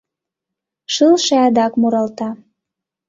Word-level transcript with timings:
Шылше 0.93 1.35
адак 1.47 1.73
муралта: 1.81 2.29